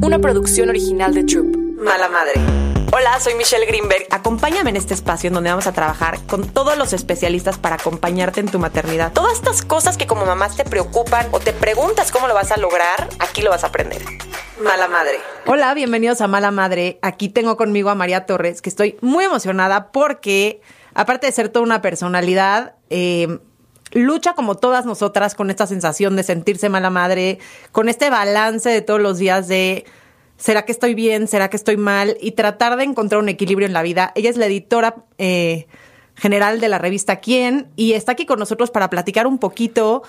[0.00, 1.56] una producción original de Troop.
[1.82, 2.32] Mala madre.
[2.92, 4.06] Hola, soy Michelle Greenberg.
[4.10, 8.40] Acompáñame en este espacio en donde vamos a trabajar con todos los especialistas para acompañarte
[8.40, 9.12] en tu maternidad.
[9.12, 12.56] Todas estas cosas que como mamás te preocupan o te preguntas cómo lo vas a
[12.56, 14.02] lograr, aquí lo vas a aprender.
[14.62, 15.18] Mala madre.
[15.46, 16.98] Hola, bienvenidos a Mala Madre.
[17.02, 20.60] Aquí tengo conmigo a María Torres, que estoy muy emocionada porque,
[20.94, 23.38] aparte de ser toda una personalidad, eh,
[23.92, 27.38] lucha como todas nosotras con esta sensación de sentirse mala madre,
[27.70, 29.84] con este balance de todos los días de
[30.36, 31.28] ¿será que estoy bien?
[31.28, 32.16] ¿Será que estoy mal?
[32.20, 34.12] Y tratar de encontrar un equilibrio en la vida.
[34.14, 35.66] Ella es la editora eh,
[36.16, 40.02] general de la revista Quién y está aquí con nosotros para platicar un poquito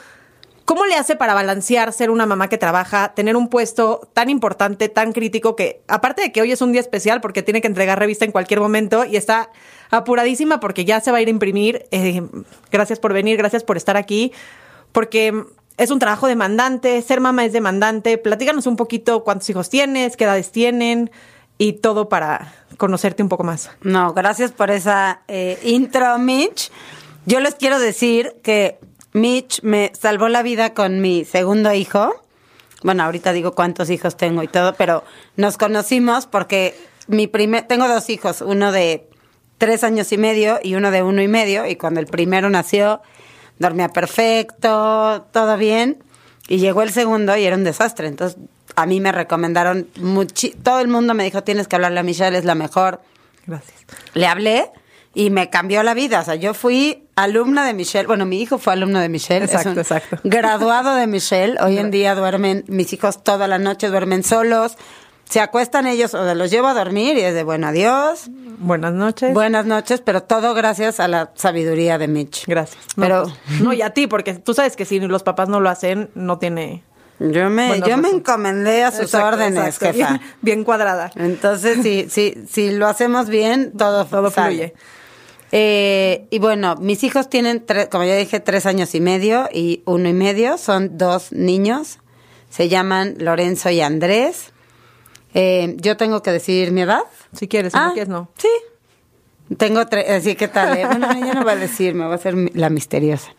[0.65, 4.87] ¿Cómo le hace para balancear ser una mamá que trabaja, tener un puesto tan importante,
[4.87, 7.99] tan crítico, que aparte de que hoy es un día especial porque tiene que entregar
[7.99, 9.49] revista en cualquier momento y está
[9.97, 11.85] apuradísima porque ya se va a ir a imprimir?
[11.91, 12.21] Eh,
[12.71, 14.31] gracias por venir, gracias por estar aquí,
[14.91, 15.45] porque
[15.77, 18.17] es un trabajo demandante, ser mamá es demandante.
[18.17, 21.11] Platícanos un poquito cuántos hijos tienes, qué edades tienen
[21.57, 23.69] y todo para conocerte un poco más.
[23.81, 26.71] No, gracias por esa eh, intro, Mitch.
[27.25, 28.79] Yo les quiero decir que
[29.13, 32.13] Mitch me salvó la vida con mi segundo hijo.
[32.83, 35.03] Bueno, ahorita digo cuántos hijos tengo y todo, pero
[35.37, 36.75] nos conocimos porque
[37.07, 39.07] mi primer, tengo dos hijos, uno de
[39.63, 43.01] tres años y medio y uno de uno y medio, y cuando el primero nació,
[43.59, 46.03] dormía perfecto, todo bien,
[46.49, 48.07] y llegó el segundo y era un desastre.
[48.09, 48.37] Entonces,
[48.75, 49.87] a mí me recomendaron,
[50.63, 52.99] todo el mundo me dijo, tienes que hablarle a Michelle, es la mejor.
[53.47, 53.85] Gracias.
[54.13, 54.69] Le hablé
[55.13, 56.19] y me cambió la vida.
[56.19, 58.05] O sea, yo fui alumna de Michelle.
[58.05, 59.45] Bueno, mi hijo fue alumno de Michelle.
[59.45, 60.17] Exacto, exacto.
[60.25, 61.55] Graduado de Michelle.
[61.61, 64.75] Hoy en día duermen, mis hijos toda la noche duermen solos.
[65.33, 68.29] Se acuestan ellos o los llevo a dormir y es de bueno, adiós.
[68.59, 69.33] Buenas noches.
[69.33, 72.45] Buenas noches, pero todo gracias a la sabiduría de Mitch.
[72.45, 72.79] Gracias.
[72.95, 75.71] pero pues, no, y a ti, porque tú sabes que si los papás no lo
[75.71, 76.83] hacen, no tiene
[77.17, 80.21] yo me, yo me encomendé a sus órdenes, jefa.
[80.43, 81.09] Bien, cuadrada.
[81.15, 84.75] Entonces, si, si, si lo hacemos bien, todo, todo fluye.
[85.51, 90.07] Eh, y bueno, mis hijos tienen, como ya dije, tres años y medio y uno
[90.09, 90.59] y medio.
[90.59, 91.97] Son dos niños.
[92.51, 94.52] Se llaman Lorenzo y Andrés.
[95.33, 97.03] Eh, yo tengo que decir mi edad.
[97.33, 98.29] Si quieres, si no ah, quieres, no.
[98.37, 98.49] Sí.
[99.57, 100.77] Tengo tres, así que tal.
[100.77, 100.85] Eh?
[100.85, 103.31] Bueno, ella no va a decir, me va a ser la misteriosa.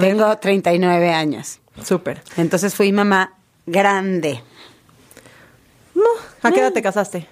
[0.00, 1.60] Tengo 39 años.
[1.82, 2.22] Súper.
[2.36, 3.34] Entonces fui mamá
[3.66, 4.42] grande.
[5.94, 6.02] No,
[6.42, 7.28] ¿a qué edad te casaste?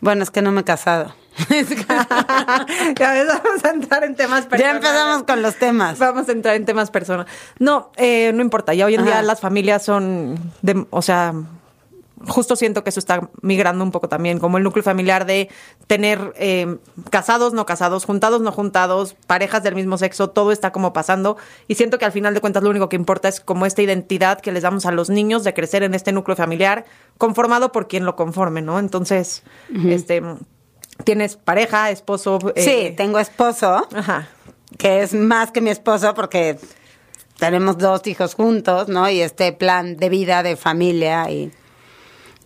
[0.00, 1.14] Bueno, es que no me he casado.
[1.48, 4.82] ya vamos a entrar en temas personales.
[4.82, 5.98] Ya empezamos con los temas.
[5.98, 7.32] Vamos a entrar en temas personales.
[7.58, 8.74] No, eh, no importa.
[8.74, 11.34] Ya hoy en día las familias son, de, o sea,
[12.26, 15.48] justo siento que eso está migrando un poco también, como el núcleo familiar de
[15.86, 16.78] tener eh,
[17.10, 21.36] casados, no casados, juntados, no juntados, parejas del mismo sexo, todo está como pasando.
[21.68, 24.40] Y siento que al final de cuentas lo único que importa es como esta identidad
[24.40, 26.86] que les damos a los niños de crecer en este núcleo familiar,
[27.18, 28.78] conformado por quien lo conforme, ¿no?
[28.78, 29.42] Entonces,
[29.86, 30.22] este
[31.04, 32.38] ¿Tienes pareja, esposo?
[32.54, 32.62] Eh?
[32.62, 34.28] Sí, tengo esposo, Ajá.
[34.78, 36.58] que es más que mi esposo porque
[37.38, 39.08] tenemos dos hijos juntos, ¿no?
[39.08, 41.52] Y este plan de vida, de familia y...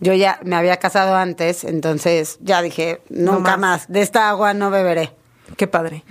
[0.01, 3.87] Yo ya me había casado antes, entonces ya dije, nunca más.
[3.87, 5.13] de esta agua no beberé.
[5.55, 6.03] Qué padre.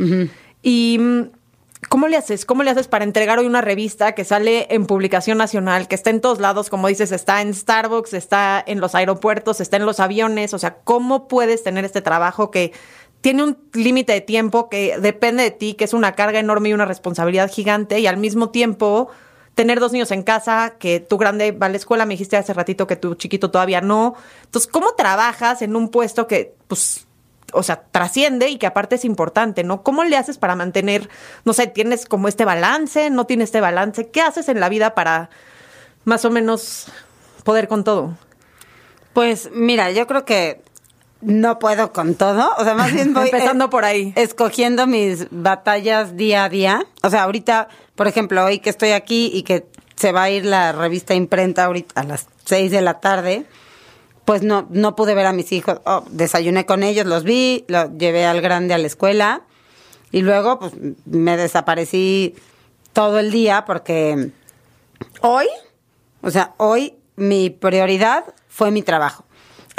[0.63, 1.23] Y mm,
[1.89, 2.45] ¿Cómo le haces?
[2.45, 6.11] ¿Cómo le haces para entregar hoy una revista que sale en publicación nacional, que está
[6.11, 9.99] en todos lados, como dices, está en Starbucks, está en los aeropuertos, está en los
[9.99, 10.53] aviones?
[10.53, 12.73] O sea, ¿cómo puedes tener este trabajo que
[13.23, 16.75] tiene un límite de tiempo que depende de ti, que es una carga enorme y
[16.75, 19.09] una responsabilidad gigante, y al mismo tiempo
[19.55, 22.55] tener dos niños en casa, que tu grande va a la escuela, me dijiste hace
[22.55, 24.15] ratito que tu chiquito todavía no.
[24.45, 27.07] Entonces, ¿cómo trabajas en un puesto que, pues,
[27.53, 29.83] o sea, trasciende y que aparte es importante, ¿no?
[29.83, 31.09] ¿Cómo le haces para mantener,
[31.45, 34.09] no sé, tienes como este balance, no tienes este balance?
[34.11, 35.31] ¿Qué haces en la vida para
[36.05, 36.87] más o menos
[37.45, 38.17] poder con todo?
[39.13, 40.63] Pues mira, yo creo que
[41.21, 46.17] no puedo con todo, o sea, más bien voy empezando por ahí, escogiendo mis batallas
[46.17, 46.87] día a día.
[47.03, 49.67] O sea, ahorita, por ejemplo, hoy que estoy aquí y que
[49.97, 53.45] se va a ir la revista imprenta ahorita a las seis de la tarde,
[54.25, 55.81] pues no, no pude ver a mis hijos.
[55.85, 59.43] Oh, desayuné con ellos, los vi, los llevé al grande a la escuela
[60.13, 60.73] y luego pues
[61.05, 62.35] me desaparecí
[62.93, 64.31] todo el día porque
[65.21, 65.47] hoy,
[66.23, 69.25] o sea, hoy mi prioridad fue mi trabajo.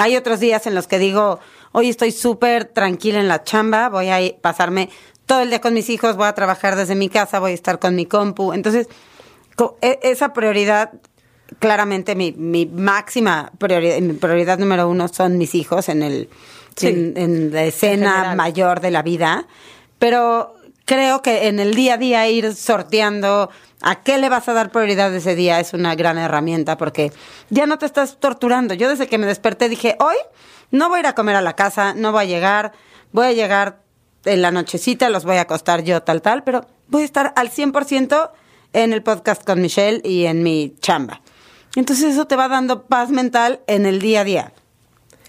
[0.01, 1.39] Hay otros días en los que digo,
[1.74, 4.89] hoy estoy súper tranquila en la chamba, voy a pasarme
[5.27, 7.77] todo el día con mis hijos, voy a trabajar desde mi casa, voy a estar
[7.77, 8.51] con mi compu.
[8.51, 8.88] Entonces,
[9.80, 10.94] e, esa prioridad
[11.59, 16.30] claramente mi, mi máxima prioridad, mi prioridad número uno son mis hijos en el
[16.81, 19.45] en, la escena mayor de la vida,
[20.00, 20.56] pero
[20.86, 23.51] creo que en el día a día ir sorteando
[23.81, 27.12] a qué le vas a dar prioridad ese día es una gran herramienta porque
[27.50, 28.74] ya no te estás torturando.
[28.74, 30.16] Yo desde que me desperté dije, hoy
[30.72, 32.74] no voy a ir a comer a la casa, no voy a llegar,
[33.12, 33.81] voy a llegar
[34.25, 37.50] en la nochecita, los voy a acostar yo tal, tal, pero voy a estar al
[37.50, 38.31] 100%
[38.74, 41.22] en el podcast con Michelle y en mi chamba.
[41.75, 44.54] Entonces eso te va dando paz mental en el día a día.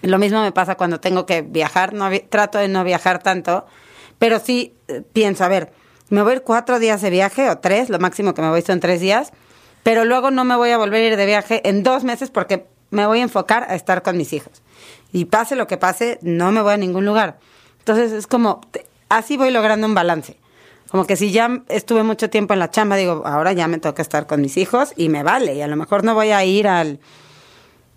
[0.01, 3.65] Lo mismo me pasa cuando tengo que viajar, no, trato de no viajar tanto,
[4.19, 5.71] pero sí eh, pienso, a ver,
[6.13, 8.61] me voy a ir cuatro días de viaje o tres, lo máximo que me voy
[8.61, 9.31] son tres días,
[9.81, 12.67] pero luego no me voy a volver a ir de viaje en dos meses porque
[12.91, 14.61] me voy a enfocar a estar con mis hijos.
[15.11, 17.39] Y pase lo que pase, no me voy a ningún lugar.
[17.79, 18.61] Entonces es como,
[19.09, 20.37] así voy logrando un balance.
[20.91, 24.03] Como que si ya estuve mucho tiempo en la chamba, digo, ahora ya me toca
[24.03, 25.55] estar con mis hijos y me vale.
[25.55, 26.99] Y a lo mejor no voy a ir al,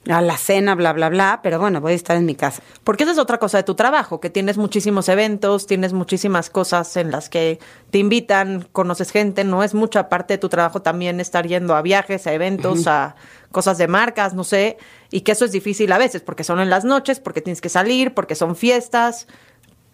[0.08, 2.62] a la cena, bla, bla, bla, pero bueno, voy a estar en mi casa.
[2.84, 6.96] Porque esa es otra cosa de tu trabajo, que tienes muchísimos eventos, tienes muchísimas cosas
[6.96, 7.58] en las que
[7.90, 11.82] te invitan, conoces gente, no es mucha parte de tu trabajo también estar yendo a
[11.82, 13.16] viajes, a eventos, a
[13.50, 14.76] cosas de marcas, no sé,
[15.10, 17.68] y que eso es difícil a veces, porque son en las noches, porque tienes que
[17.68, 19.26] salir, porque son fiestas.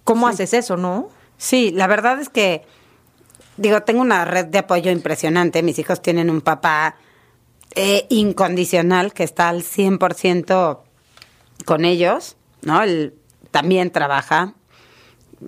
[0.04, 1.08] ¿Cómo haces eso, no?
[1.38, 2.66] Sí, la verdad es que,
[3.56, 6.96] digo, tengo una red de apoyo impresionante, mis hijos tienen un papá
[7.74, 10.78] eh, incondicional que está al 100%
[11.64, 12.82] con ellos, ¿no?
[12.82, 13.14] Él
[13.50, 14.54] también trabaja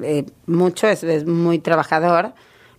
[0.03, 2.35] eh, mucho, es, muy trabajador,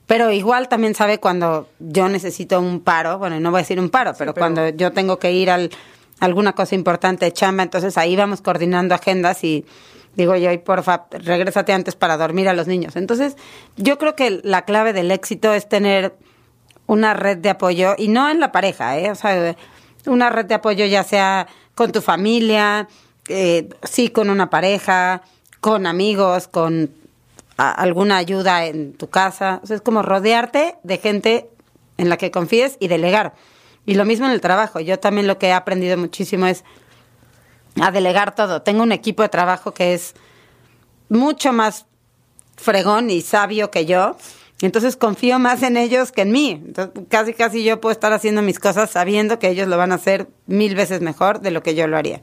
[0.07, 3.89] pero igual también sabe cuando yo necesito un paro, bueno, no voy a decir un
[3.89, 5.59] paro, pero, cuando yo tengo que ir a
[6.19, 9.65] alguna cosa importante de chamba, entonces ahí vamos coordinando agendas y
[10.15, 12.95] digo yo, y porfa, regrésate antes para dormir a los niños.
[12.95, 13.35] Entonces,
[13.77, 16.15] yo creo que la clave del éxito es tener
[16.87, 19.11] una red de apoyo, y no en la pareja, ¿eh?
[19.11, 19.55] O sea,
[20.05, 22.87] una red de apoyo ya sea con tu familia,
[23.27, 25.21] eh, sí con una pareja,
[25.59, 26.91] con amigos, con
[27.57, 29.61] alguna ayuda en tu casa.
[29.67, 31.49] O es como rodearte de gente
[31.97, 33.33] en la que confíes y delegar.
[33.85, 34.79] Y lo mismo en el trabajo.
[34.79, 36.63] Yo también lo que he aprendido muchísimo es
[37.81, 38.61] a delegar todo.
[38.61, 40.15] Tengo un equipo de trabajo que es
[41.09, 41.85] mucho más
[42.55, 44.17] fregón y sabio que yo
[44.65, 46.61] entonces confío más en ellos que en mí.
[46.65, 49.95] Entonces, casi, casi yo puedo estar haciendo mis cosas sabiendo que ellos lo van a
[49.95, 52.21] hacer mil veces mejor de lo que yo lo haría.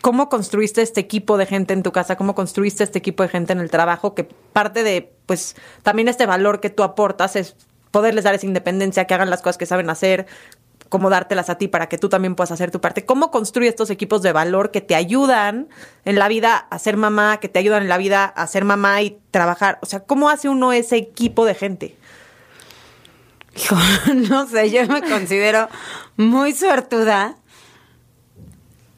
[0.00, 2.16] ¿Cómo construiste este equipo de gente en tu casa?
[2.16, 4.14] ¿Cómo construiste este equipo de gente en el trabajo?
[4.14, 7.54] Que parte de, pues, también este valor que tú aportas es
[7.90, 10.26] poderles dar esa independencia, que hagan las cosas que saben hacer,
[10.90, 13.06] cómo dártelas a ti para que tú también puedas hacer tu parte.
[13.06, 15.68] ¿Cómo construye estos equipos de valor que te ayudan
[16.04, 19.00] en la vida a ser mamá, que te ayudan en la vida a ser mamá
[19.00, 19.78] y trabajar?
[19.82, 21.96] O sea, ¿cómo hace uno ese equipo de gente?
[24.28, 25.68] no sé, yo me considero
[26.16, 27.36] muy suertuda.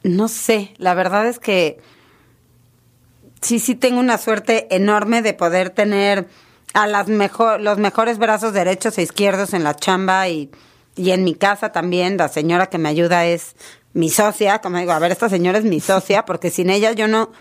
[0.01, 1.79] No sé, la verdad es que
[3.41, 6.27] sí, sí tengo una suerte enorme de poder tener
[6.73, 10.49] a las los mejores brazos derechos e izquierdos en la chamba y
[10.95, 13.55] y en mi casa también la señora que me ayuda es
[13.93, 17.07] mi socia, como digo, a ver, esta señora es mi socia, porque sin ella yo
[17.07, 17.31] no,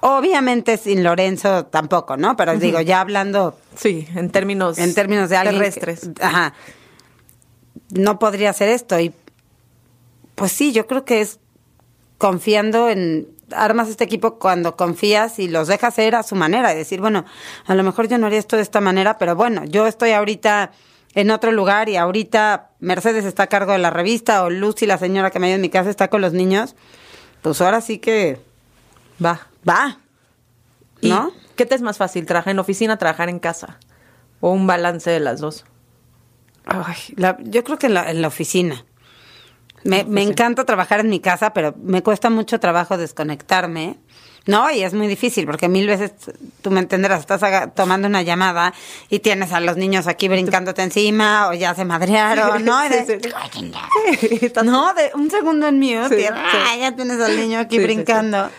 [0.00, 2.36] obviamente sin Lorenzo tampoco, ¿no?
[2.36, 3.56] Pero digo, ya hablando...
[3.76, 4.78] Sí, en términos...
[4.78, 6.10] En términos de terrestres.
[6.20, 6.54] ajá.
[7.90, 9.12] No podría hacer esto y
[10.34, 11.38] pues sí, yo creo que es
[12.18, 16.76] confiando en armas este equipo cuando confías y los dejas ser a su manera y
[16.76, 17.24] decir, bueno,
[17.66, 20.70] a lo mejor yo no haría esto de esta manera, pero bueno, yo estoy ahorita
[21.14, 24.98] en otro lugar y ahorita Mercedes está a cargo de la revista o Lucy, la
[24.98, 26.76] señora que me ayuda en mi casa, está con los niños,
[27.42, 28.40] pues ahora sí que
[29.24, 29.46] va.
[29.68, 29.98] Va.
[31.02, 31.32] ¿No?
[31.56, 33.78] ¿Qué te es más fácil, trabajar en oficina, trabajar en casa?
[34.40, 35.64] ¿O un balance de las dos?
[36.64, 36.96] Ay,
[37.44, 38.84] yo creo que en la, en la oficina.
[39.82, 43.98] Me, me encanta trabajar en mi casa, pero me cuesta mucho trabajo desconectarme.
[44.46, 46.12] No, y es muy difícil porque mil veces,
[46.62, 48.72] tú me entenderás, estás tomando una llamada
[49.08, 52.80] y tienes a los niños aquí brincándote encima o ya se madrearon, ¿no?
[54.64, 56.22] no, de un segundo en mute,
[56.78, 58.50] ya tienes al niño aquí brincando.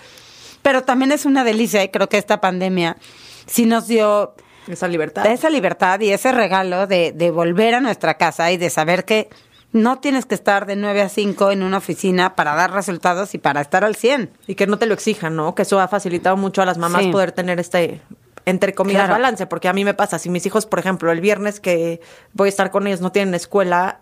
[0.62, 2.98] Pero también es una delicia y creo que esta pandemia
[3.48, 4.36] sí nos dio...
[4.68, 5.26] Esa libertad.
[5.26, 9.28] Esa libertad y ese regalo de, de volver a nuestra casa y de saber que
[9.74, 13.38] no tienes que estar de 9 a 5 en una oficina para dar resultados y
[13.38, 14.32] para estar al 100.
[14.48, 15.56] Y que no te lo exijan, ¿no?
[15.56, 18.02] Que eso ha facilitado mucho a las mamás poder tener este
[18.46, 21.60] entre comillas balance, porque a mí me pasa, si mis hijos, por ejemplo, el viernes
[21.60, 22.02] que
[22.34, 24.00] voy a estar con ellos no tienen escuela,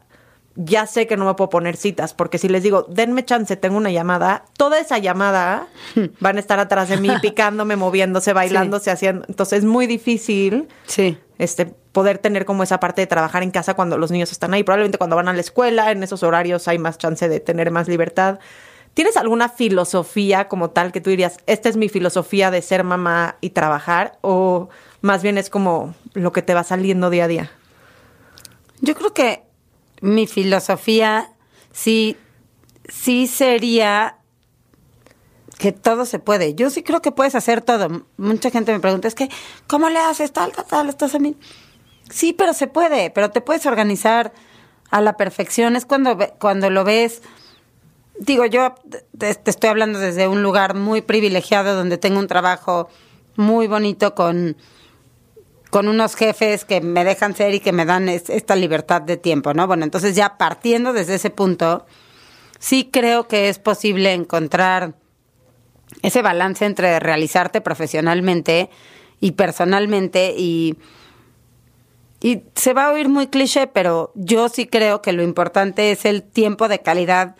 [0.55, 3.77] ya sé que no me puedo poner citas, porque si les digo, denme chance, tengo
[3.77, 5.67] una llamada, toda esa llamada
[6.19, 9.25] van a estar atrás de mí, picándome, moviéndose, bailándose, haciendo.
[9.27, 11.17] Entonces es muy difícil sí.
[11.37, 14.63] este, poder tener como esa parte de trabajar en casa cuando los niños están ahí.
[14.63, 17.87] Probablemente cuando van a la escuela, en esos horarios hay más chance de tener más
[17.87, 18.39] libertad.
[18.93, 23.37] ¿Tienes alguna filosofía como tal que tú dirías, esta es mi filosofía de ser mamá
[23.41, 24.17] y trabajar?
[24.21, 24.69] ¿O
[25.01, 27.51] más bien es como lo que te va saliendo día a día?
[28.81, 29.43] Yo creo que
[30.01, 31.31] mi filosofía
[31.71, 32.17] sí,
[32.87, 34.17] sí sería
[35.57, 36.55] que todo se puede.
[36.55, 38.05] Yo sí creo que puedes hacer todo.
[38.17, 39.29] Mucha gente me pregunta, es que,
[39.67, 40.89] ¿cómo le haces tal, tal, tal?
[40.89, 41.35] Estás a mí.
[42.09, 44.33] Sí, pero se puede, pero te puedes organizar
[44.89, 45.75] a la perfección.
[45.75, 47.21] Es cuando, cuando lo ves.
[48.19, 48.75] Digo, yo
[49.17, 52.89] te, te estoy hablando desde un lugar muy privilegiado donde tengo un trabajo
[53.37, 54.57] muy bonito con,
[55.69, 59.15] con unos jefes que me dejan ser y que me dan es- esta libertad de
[59.15, 59.67] tiempo, ¿no?
[59.67, 61.85] Bueno, entonces ya partiendo desde ese punto,
[62.59, 64.95] sí creo que es posible encontrar
[66.01, 68.69] ese balance entre realizarte profesionalmente
[69.21, 70.75] y personalmente y,
[72.21, 76.05] y se va a oír muy cliché, pero yo sí creo que lo importante es
[76.05, 77.35] el tiempo de calidad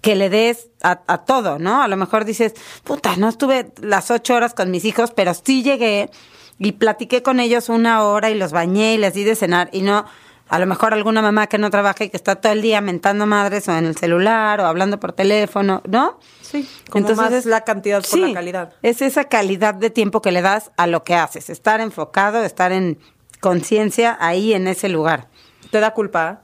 [0.00, 1.82] que le des a, a todo, ¿no?
[1.82, 5.62] A lo mejor dices, puta, no estuve las ocho horas con mis hijos, pero sí
[5.62, 6.10] llegué
[6.58, 9.82] y platiqué con ellos una hora y los bañé y les di de cenar y
[9.82, 10.04] no,
[10.48, 13.26] a lo mejor alguna mamá que no trabaja y que está todo el día mentando
[13.26, 16.18] madres o en el celular o hablando por teléfono, ¿no?
[16.42, 18.74] Sí, como más la cantidad por la calidad.
[18.82, 22.70] Es esa calidad de tiempo que le das a lo que haces, estar enfocado, estar
[22.70, 22.98] en
[23.42, 25.26] conciencia ahí en ese lugar.
[25.70, 26.40] ¿Te da culpa?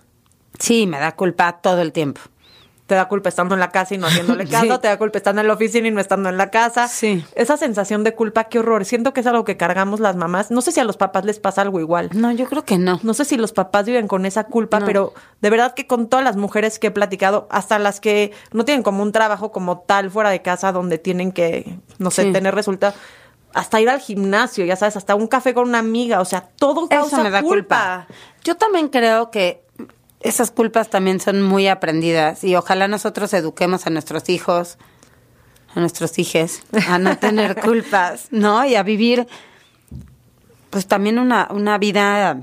[0.59, 2.21] Sí, me da culpa todo el tiempo.
[2.88, 4.50] Te da culpa estando en la casa y no haciéndole Sí.
[4.50, 6.88] caso, te da culpa estando en la oficina y no estando en la casa.
[6.88, 7.23] Sí.
[7.37, 8.85] Esa sensación de culpa, qué horror.
[8.87, 10.50] Siento que es algo que cargamos las mamás.
[10.50, 12.09] No sé si a los papás les pasa algo igual.
[12.14, 12.99] No, yo creo que no.
[13.05, 14.87] No sé si los papás viven con esa culpa, No.
[14.87, 15.12] pero
[15.43, 18.83] de verdad que con todas las mujeres que he platicado, hasta las que no tienen
[18.83, 22.33] como un trabajo como tal fuera de casa donde tienen que, no sé, Sí.
[22.33, 22.97] tener resultados,
[23.59, 26.88] hasta ir al gimnasio, ya sabes, hasta un café con una amiga, o sea, todo
[26.88, 28.07] causa Eso me da culpa.
[28.45, 29.62] Yo también creo que
[30.21, 34.79] esas culpas también son muy aprendidas y ojalá nosotros eduquemos a nuestros hijos,
[35.75, 38.65] a nuestros hijes, a no tener culpas, ¿no?
[38.65, 39.27] Y a vivir,
[40.71, 42.41] pues también una, una vida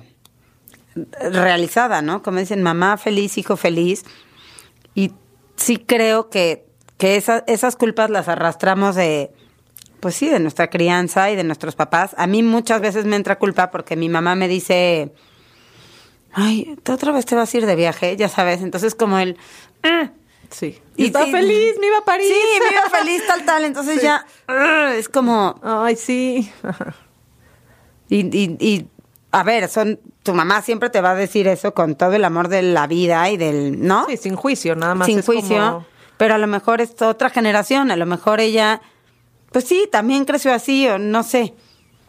[1.19, 2.23] realizada, ¿no?
[2.23, 4.03] Como dicen, mamá feliz, hijo feliz.
[4.93, 5.11] Y
[5.55, 6.65] sí creo que,
[6.97, 9.31] que esa- esas culpas las arrastramos de,
[10.05, 12.13] pues sí, de nuestra crianza y de nuestros papás.
[12.19, 15.11] A mí muchas veces me entra culpa porque mi mamá me dice,
[16.31, 18.15] ay, ¿tú otra vez te vas a ir de viaje?
[18.15, 19.35] Ya sabes, entonces como el...
[19.81, 20.11] "Ah".
[20.51, 20.79] Sí.
[20.95, 21.31] Y está sí.
[21.31, 22.27] feliz, me iba a París.
[22.27, 23.65] Sí, me iba feliz, tal, tal.
[23.65, 24.03] Entonces Sí.
[24.03, 25.59] ya "Ah", es como...
[25.63, 26.51] Ay, sí.
[28.07, 28.87] Y, y, y,
[29.31, 32.47] a ver, son tu mamá siempre te va a decir eso con todo el amor
[32.47, 34.05] de la vida y del, ¿no?
[34.07, 35.07] Sí, sin juicio, nada más.
[35.07, 35.57] Sin es juicio.
[35.57, 35.85] como-
[36.17, 38.81] Pero a lo mejor es otra generación, a lo mejor ella,
[39.55, 41.53] pues sí, también creció así o no sé.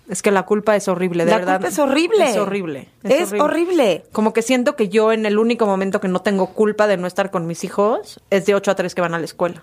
[0.09, 1.55] Es que la culpa es horrible, de la verdad.
[1.59, 2.29] culpa es horrible.
[2.31, 2.89] Es horrible.
[3.05, 4.03] Es, horrible.
[4.11, 7.07] Como que siento que yo en el único momento que no tengo culpa de no
[7.07, 9.63] estar con mis hijos es de 8 a 3 que van a la escuela.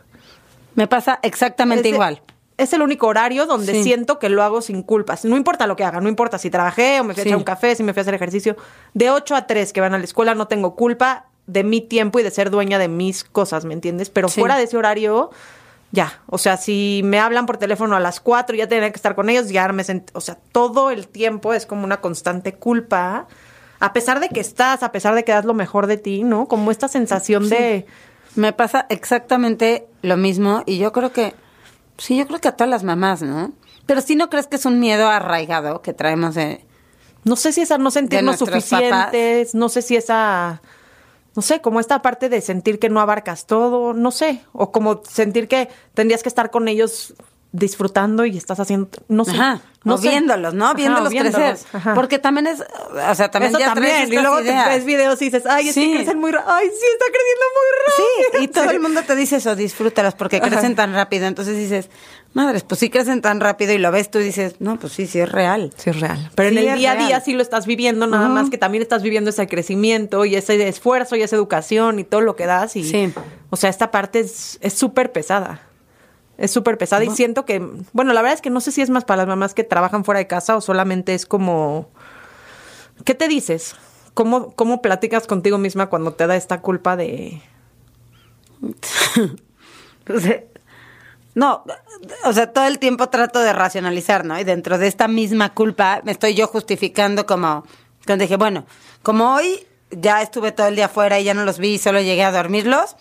[0.76, 2.22] Me pasa exactamente Es de- igual.
[2.58, 3.84] Es el único horario donde Sí.
[3.84, 5.26] siento que lo hago sin culpas.
[5.26, 7.30] No importa lo que haga, no importa si trabajé o me fui a Sí.
[7.32, 8.56] echar un café, si me fui a hacer ejercicio.
[8.94, 12.22] De 8 a 3 que van a la escuela no tengo culpa de mi tiempo
[12.22, 14.10] y de ser dueña de mis cosas, ¿me entiendes?
[14.10, 14.40] Pero Sí.
[14.40, 15.32] fuera de ese horario,
[15.94, 16.22] ya.
[16.26, 19.14] O sea, si me hablan por teléfono a las 4 y ya tenía que estar
[19.14, 20.10] con ellos, ya me sent...
[20.14, 23.28] O sea, todo el tiempo es como una constante culpa.
[23.80, 26.48] A pesar de que estás, a pesar de que das lo mejor de ti, ¿no?
[26.48, 27.86] Como esta sensación de...
[28.36, 31.36] Me pasa exactamente lo mismo y yo creo que,
[32.00, 33.54] sí, yo creo que a todas las mamás, ¿no?
[33.86, 36.66] Pero si no crees que es un miedo arraigado que traemos de...
[37.24, 40.64] No sé si esa no sentirnos suficientes, no sé si esa,
[41.36, 45.02] no sé, como esta parte de sentir que no abarcas todo, no sé, o como
[45.04, 47.16] sentir que tendrías que estar con ellos
[47.52, 50.10] disfrutando y estás haciendo, no sé, Ajá, no o sé.
[50.10, 50.66] viéndolos, ¿no?
[50.66, 51.68] Ajá, Viéndolos, viéndolos, crecer.
[51.74, 51.94] ajá.
[51.94, 54.64] Porque también es, o sea, también Eso ya traes también, y luego ideas.
[54.70, 55.90] te ves videos y dices, ay, es Sí.
[55.92, 58.40] que crecen muy rápido, ay, sí, está creciendo muy rápido.
[58.40, 61.26] Sí, y todo el mundo te dice eso, disfrútalas porque crecen tan rápido.
[61.28, 61.90] Entonces dices,
[62.34, 65.06] madres, pues sí crecen tan rápido y lo ves tú y dices, no, pues sí,
[65.06, 65.72] sí es real.
[65.76, 66.32] Sí, es real.
[66.36, 68.58] Pero Sí, en el es día a día sí lo estás viviendo, nada más que
[68.58, 72.46] también estás viviendo ese crecimiento y ese esfuerzo y esa educación y todo lo que
[72.46, 72.76] das.
[72.78, 73.14] Y, Sí.
[73.50, 75.62] O sea, esta parte es es súper pesada.
[76.38, 77.60] Es súper pesada y siento que,
[77.94, 80.04] bueno, la verdad es que no sé si es más para las mamás que trabajan
[80.04, 81.90] fuera de casa o solamente es como,
[83.06, 83.76] ¿qué te dices?
[84.14, 87.42] ¿Cómo, cómo platicas contigo misma cuando te da esta culpa de...
[91.36, 91.64] No,
[92.26, 94.40] o sea, todo el tiempo trato de racionalizar, ¿no?
[94.40, 97.66] Y dentro de esta misma culpa me estoy yo justificando como,
[98.06, 98.66] cuando dije, bueno,
[99.02, 102.02] como hoy ya estuve todo el día afuera y ya no los vi y solo
[102.02, 102.96] llegué a dormirlos,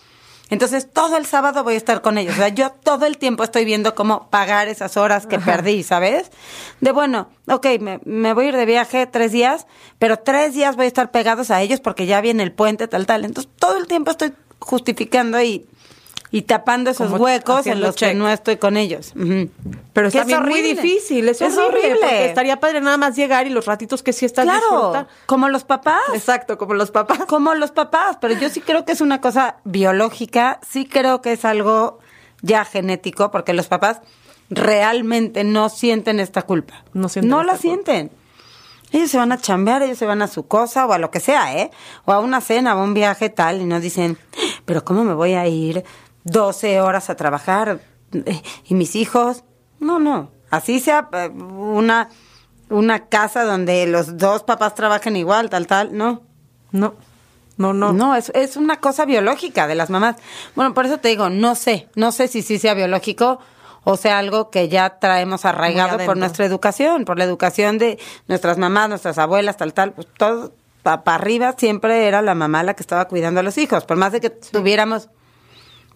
[0.49, 2.33] entonces todo el sábado voy a estar con ellos.
[2.33, 6.31] O sea, yo todo el tiempo estoy viendo cómo pagar esas horas que perdí, ¿sabes?
[6.81, 9.65] De bueno, ok, me, me voy a ir de viaje tres días,
[9.99, 13.05] pero tres días voy a estar pegados a ellos porque ya viene el puente, tal,
[13.05, 13.25] tal.
[13.25, 15.65] Entonces todo el tiempo estoy justificando y,
[16.35, 18.15] y tapando esos Como huecos en los que check.
[18.17, 19.13] no estoy con ellos.
[19.13, 21.97] Pero Que es también muy difícil, es, Es horrible, horrible.
[22.01, 25.07] porque estaría padre nada más llegar y los ratitos que sí estás Claro, disfruta.
[25.27, 26.01] como los papás.
[26.15, 27.19] Exacto, como los papás.
[27.27, 31.33] Como los papás, pero yo sí creo que es una cosa biológica, sí creo que
[31.33, 31.99] es algo
[32.41, 34.01] ya genético, porque los papás
[34.49, 36.83] realmente no sienten esta culpa.
[36.93, 38.11] No sienten No la sienten.
[38.91, 41.19] Ellos se van a chambear, ellos se van a su cosa o a lo que
[41.19, 41.71] sea, ¿eh?
[42.05, 44.19] O a una cena o a un viaje tal y no dicen,
[44.65, 45.83] pero ¿cómo me voy a ir
[46.23, 47.79] 12 horas a trabajar?
[48.13, 49.43] Eh, ¿Y mis hijos?
[49.79, 50.31] No, no.
[50.49, 52.09] Así sea eh, una,
[52.69, 56.21] una casa donde los dos papás trabajen igual, tal, tal, no.
[56.71, 56.95] No,
[57.57, 57.93] no, no.
[57.93, 60.15] No, es, es una cosa biológica de las mamás.
[60.55, 63.39] Bueno, por eso te digo, no sé, no sé si sí sea biológico
[63.83, 68.57] o sea algo que ya traemos arraigado por nuestra educación, por la educación de nuestras
[68.57, 70.53] mamás, nuestras abuelas, tal, tal, pues todo
[70.83, 74.11] para arriba siempre era la mamá la que estaba cuidando a los hijos, por más
[74.11, 75.09] de que tuviéramos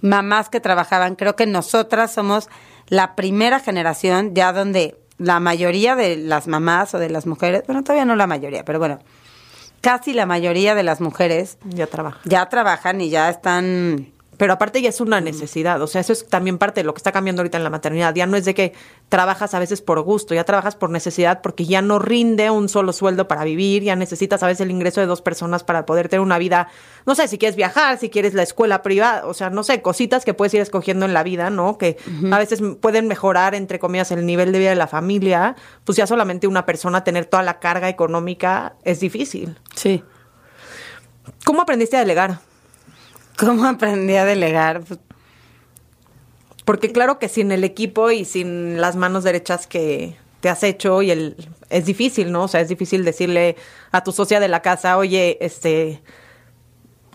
[0.01, 2.49] mamás que trabajaban, creo que nosotras somos
[2.87, 7.83] la primera generación ya donde la mayoría de las mamás o de las mujeres, bueno,
[7.83, 8.99] todavía no la mayoría, pero bueno,
[9.81, 12.19] casi la mayoría de las mujeres Ya trabaja.
[12.25, 16.27] ya trabajan y ya están Pero aparte ya es una necesidad, o sea, eso es
[16.27, 18.13] también parte de lo que está cambiando ahorita en la maternidad.
[18.13, 18.73] Ya no es de que
[19.09, 22.93] trabajas a veces por gusto, ya trabajas por necesidad porque ya no rinde un solo
[22.93, 26.21] sueldo para vivir, ya necesitas a veces el ingreso de dos personas para poder tener
[26.21, 26.69] una vida,
[27.05, 30.23] no sé, si quieres viajar, si quieres la escuela privada, o sea, no sé, cositas
[30.23, 31.77] que puedes ir escogiendo en la vida, ¿no?
[31.77, 31.97] Que
[32.31, 36.05] a veces pueden mejorar, entre comillas, el nivel de vida de la familia, pues ya
[36.05, 39.57] solamente una persona tener toda la carga económica es difícil.
[39.75, 40.03] Sí.
[41.43, 42.39] ¿Cómo aprendiste a delegar?
[43.37, 44.83] ¿Cómo aprendí a delegar?
[46.65, 51.01] Porque claro que sin el equipo y sin las manos derechas que te has hecho
[51.01, 52.43] y el es difícil, ¿no?
[52.43, 53.55] O sea, es difícil decirle
[53.91, 56.01] a tu socia de la casa, oye, este,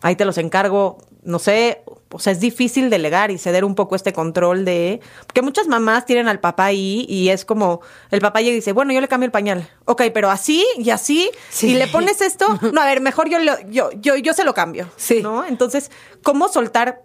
[0.03, 3.97] ahí te los encargo, no sé, o sea, es difícil delegar y ceder un poco
[3.97, 8.41] este control de, porque muchas mamás tienen al papá ahí y es como, el papá
[8.41, 11.71] llega y dice, bueno, yo le cambio el pañal, ok, pero así y así, Sí.
[11.71, 14.55] y le pones esto, no, a ver, mejor yo, lo- yo, yo, yo se lo
[14.55, 15.21] cambio, Sí.
[15.23, 15.45] ¿no?
[15.45, 15.91] Entonces,
[16.23, 17.03] ¿cómo soltar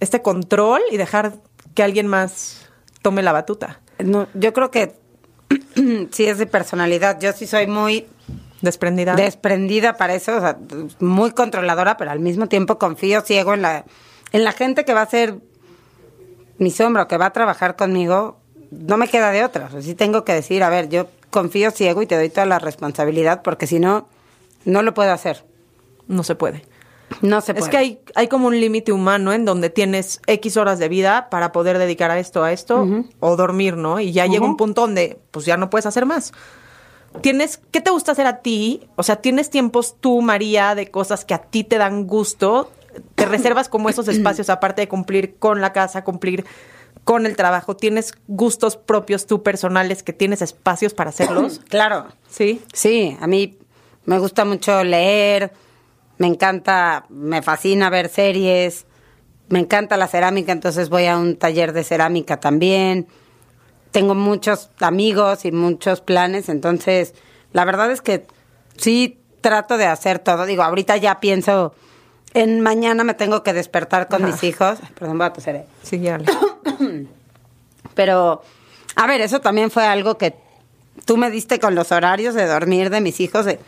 [0.00, 1.34] este control y dejar
[1.74, 2.68] que alguien más
[3.02, 3.80] tome la batuta?
[3.98, 4.94] no, yo creo que
[6.10, 7.20] sí es de personalidad.
[7.20, 8.06] Yo sí soy muy
[8.62, 9.14] Desprendida.
[9.14, 10.56] desprendida para eso, o sea,
[11.00, 13.84] muy controladora, pero al mismo tiempo confío ciego en la,
[14.32, 15.36] en la gente que va a ser
[16.58, 18.38] mi sombra o que va a trabajar conmigo.
[18.70, 19.66] No me queda de otra.
[19.66, 22.46] O sea, sí tengo que decir, a ver, yo confío ciego y te doy toda
[22.46, 24.08] la responsabilidad, porque si no,
[24.64, 25.44] no lo puedo hacer.
[26.08, 26.64] no se puede.
[27.20, 27.64] No se puede.
[27.64, 31.28] Es que hay, hay como un límite humano en donde tienes X horas de vida
[31.30, 32.86] para poder dedicar a esto, a esto,
[33.20, 34.00] o dormir, ¿no?
[34.00, 36.32] Y ya llega un punto donde pues ya no puedes hacer más.
[37.20, 38.88] Tienes, ¿qué te gusta hacer a ti?
[38.96, 42.70] O sea, ¿tienes tiempos tú, María, de cosas que a ti te dan gusto?
[43.14, 46.44] ¿Te reservas como esos espacios aparte de cumplir con la casa, cumplir
[47.04, 47.76] con el trabajo?
[47.76, 51.60] ¿Tienes gustos propios tú personales que tienes espacios para hacerlos?
[51.68, 52.08] Claro.
[52.28, 52.62] Sí.
[52.72, 53.58] Sí, a mí
[54.04, 55.52] me gusta mucho leer,
[56.18, 58.86] me encanta, me fascina ver series,
[59.48, 63.06] me encanta la cerámica, entonces voy a un taller de cerámica también.
[63.90, 67.14] Tengo muchos amigos y muchos planes, entonces
[67.52, 68.26] la verdad es que
[68.76, 70.46] sí trato de hacer todo.
[70.46, 71.74] Digo, ahorita ya pienso
[72.34, 74.78] en mañana me tengo que despertar con mis hijos.
[74.82, 75.56] Ay, Perdón, voy a toser.
[75.56, 75.66] eh.
[75.82, 76.18] Sí, ya.
[77.94, 78.42] Pero,
[78.96, 80.34] a ver, eso también fue algo que
[81.04, 83.44] tú me diste con los horarios de dormir de mis hijos.
[83.44, 83.58] de-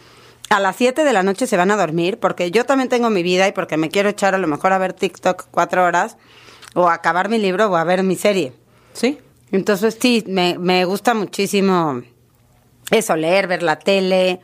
[0.50, 3.22] a las 7 de la noche se van a dormir porque yo también tengo mi
[3.22, 6.16] vida y porque me quiero echar a lo mejor a ver TikTok cuatro horas
[6.74, 8.52] o a acabar mi libro o a ver mi serie.
[8.92, 9.18] Sí.
[9.52, 12.02] Entonces sí, me, me gusta muchísimo
[12.90, 14.40] eso, leer, ver la tele,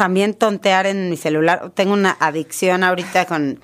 [0.00, 1.72] también tontear en mi celular.
[1.74, 3.60] Tengo una adicción ahorita con...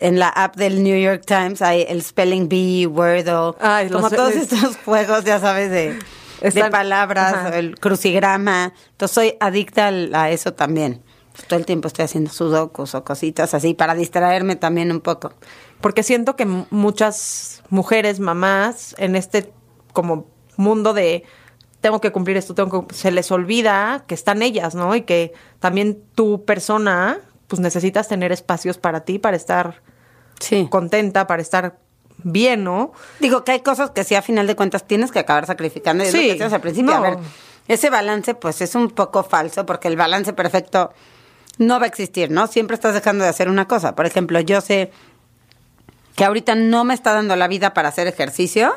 [0.00, 4.12] En la app del New York Times hay el Spelling Bee, Wordle, Ay, como los-
[4.16, 5.96] todos es- estos juegos, ya sabes, de,
[6.42, 8.72] de palabras, el crucigrama.
[8.90, 11.00] Entonces soy adicta al- a eso también.
[11.32, 15.32] Pues, todo el tiempo estoy haciendo sudokus o cositas así para distraerme también un poco.
[15.80, 19.52] Porque siento que muchas mujeres, mamás, en este
[19.92, 21.22] como mundo de
[21.84, 24.94] tengo que cumplir esto, tengo que, se les olvida que están ellas, ¿no?
[24.96, 29.82] Y que también tu persona, pues necesitas tener espacios para ti, para estar
[30.40, 30.66] Sí.
[30.70, 31.76] contenta, para estar
[32.22, 32.92] bien, ¿no?
[33.20, 36.02] Digo que hay cosas que sí a final de cuentas tienes que acabar sacrificando.
[36.04, 36.90] y es lo Sí, que decías al principio.
[36.92, 36.96] no.
[36.96, 37.18] A ver,
[37.68, 40.90] ese balance pues es un poco falso porque el balance perfecto
[41.58, 42.46] no va a existir, ¿no?
[42.46, 43.94] Siempre estás dejando de hacer una cosa.
[43.94, 44.90] Por ejemplo, yo sé
[46.16, 48.72] que ahorita no me está dando la vida para hacer ejercicio.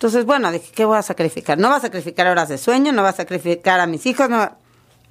[0.00, 1.58] Entonces, bueno, dije, ¿qué voy a sacrificar?
[1.58, 4.50] No voy a sacrificar horas de sueño, no voy a sacrificar a mis hijos, no,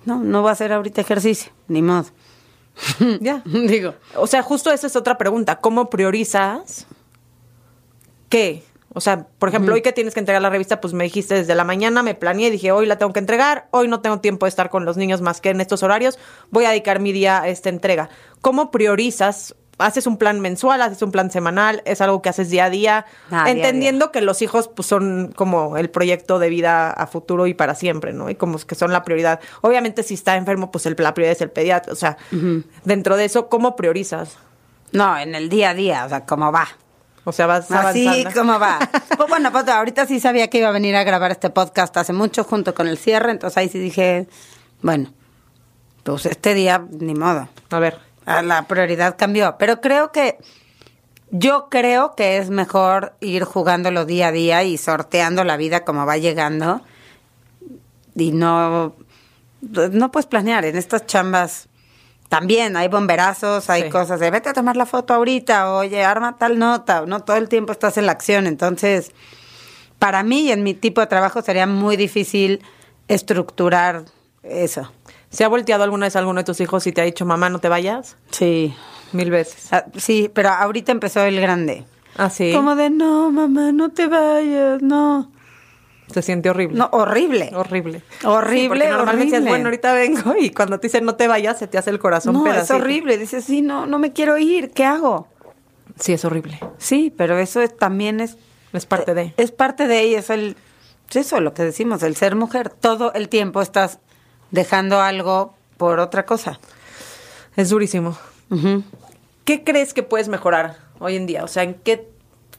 [0.06, 2.08] no, no voy a hacer ahorita ejercicio, ni modo.
[3.22, 3.44] Ya.
[3.46, 5.58] Digo, O sea, justo esa es otra pregunta.
[5.58, 6.88] ¿Cómo priorizas
[8.30, 8.64] qué?
[8.92, 11.54] O sea, por ejemplo, hoy que tienes que entregar la revista, pues me dijiste desde
[11.54, 14.50] la mañana, me planeé, dije, hoy la tengo que entregar, hoy no tengo tiempo de
[14.50, 16.18] estar con los niños más que en estos horarios,
[16.50, 18.10] voy a dedicar mi día a esta entrega.
[18.42, 19.54] ¿Cómo priorizas?
[19.80, 21.82] ¿Haces un plan mensual, haces un plan semanal?
[21.86, 23.06] ¿Es algo que haces día a día?
[23.32, 27.08] Ah, día a Entendiendo que los hijos pues, son como el proyecto de vida a
[27.08, 28.30] futuro y para siempre, ¿no?
[28.30, 29.40] Y como que son la prioridad.
[29.62, 31.94] Obviamente, si está enfermo, pues el, la prioridad es el pediatra.
[31.94, 32.18] O sea,
[32.84, 34.38] dentro de eso, ¿cómo priorizas?
[34.92, 36.68] No, en el día a día, o sea, cómo va.
[37.24, 38.40] O sea, vas Así avanzando.
[38.40, 38.80] como va.
[39.18, 42.14] Pues bueno, pues ahorita sí sabía que iba a venir a grabar este podcast hace
[42.14, 44.28] mucho junto con el cierre, entonces ahí sí dije,
[44.82, 45.14] bueno,
[46.04, 47.50] pues este día ni modo.
[47.70, 48.09] A ver.
[48.30, 50.38] La prioridad cambió, pero creo que
[51.32, 56.06] yo creo que es mejor ir jugándolo día a día y sorteando la vida como
[56.06, 56.82] va llegando
[58.16, 58.96] y no
[59.62, 61.68] no puedes planear en estas chambas
[62.30, 63.90] también hay bomberazos, hay Sí.
[63.90, 67.50] cosas de vete a tomar la foto ahorita, oye, arma tal nota, no todo el
[67.50, 69.12] tiempo estás en la acción, entonces
[69.98, 72.64] para mí y en mi tipo de trabajo sería muy difícil
[73.08, 74.06] estructurar
[74.44, 74.92] eso.
[75.30, 77.60] ¿Se ha volteado alguna vez alguno de tus hijos y te ha dicho, mamá, no
[77.60, 78.18] te vayas?
[78.32, 78.74] Sí.
[79.12, 79.72] Mil veces.
[79.72, 81.86] Ah, sí, pero ahorita empezó el grande.
[82.16, 82.52] Ah, sí.
[82.54, 85.32] Como de, no, mamá, no te vayas, no.
[86.12, 86.78] Se siente horrible.
[86.78, 87.52] No, horrible.
[87.54, 88.02] Horrible.
[88.24, 89.50] Horrible, Sí, porque normalmente dices, horrible.
[89.52, 92.34] bueno, ahorita vengo y cuando te dicen no te vayas, se te hace el corazón
[92.34, 93.18] No, es horrible.
[93.18, 95.28] Dices, sí, no, no me quiero ir, ¿qué hago?
[96.00, 96.60] Sí, es horrible.
[96.80, 98.38] Sí, pero eso es, también es...
[98.74, 99.34] Es parte de.
[99.38, 100.56] Es parte de ella, es el...
[101.10, 102.70] es eso, lo que decimos, el ser mujer.
[102.70, 104.00] Todo el tiempo estás
[104.52, 106.60] dejando algo por otra cosa.
[107.56, 108.18] Es durísimo.
[109.46, 111.44] ¿Qué crees que puedes mejorar hoy en día?
[111.44, 112.10] O sea, ¿en qué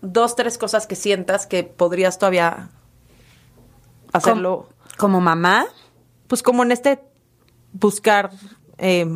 [0.01, 2.71] dos, tres cosas que sientas que podrías todavía
[4.13, 4.69] hacerlo?
[4.97, 5.67] Como, como mamá,
[6.27, 7.01] Pues como en este
[7.73, 8.31] buscar
[8.79, 9.07] eh,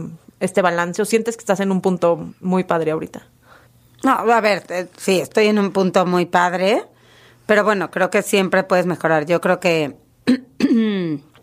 [0.41, 3.27] este balance o sientes que estás en un punto muy padre ahorita.
[4.03, 6.85] No, a ver, eh, sí, estoy en un punto muy padre,
[7.47, 9.27] pero bueno, creo que siempre puedes mejorar.
[9.27, 9.97] Yo creo que...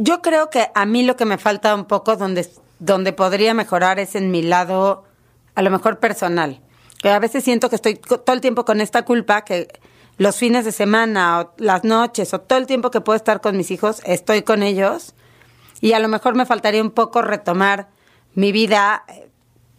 [0.00, 3.98] yo creo que a mí lo que me falta un poco donde, donde podría mejorar
[3.98, 5.04] es en mi lado,
[5.56, 6.60] a lo mejor personal.
[7.02, 9.68] Que a veces siento que estoy todo el tiempo con esta culpa que
[10.16, 13.56] los fines de semana o las noches o todo el tiempo que puedo estar con
[13.56, 15.14] mis hijos, estoy con ellos.
[15.80, 17.88] Y a lo mejor me faltaría un poco retomar
[18.34, 19.28] mi vida eh,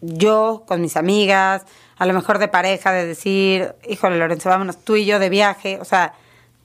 [0.02, 1.64] yo con mis amigas,
[1.96, 5.78] a lo mejor de pareja, de decir, híjole Lorenzo, vámonos tú y yo de viaje.
[5.80, 6.12] O sea,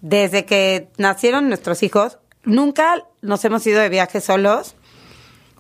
[0.02, 4.76] desde que nacieron nuestros hijos, nunca nos hemos ido de viaje solos.